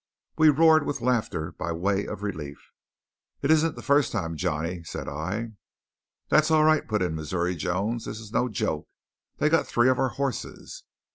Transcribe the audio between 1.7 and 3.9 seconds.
way of relief. "It isn't the